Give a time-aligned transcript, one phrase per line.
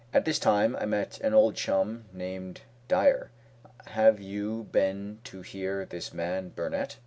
[0.15, 3.29] At this time I met an old chum named Dyer.
[3.85, 6.97] "Have you been to hear this man, Burnett?"